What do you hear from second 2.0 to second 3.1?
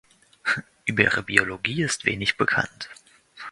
wenig bekannt.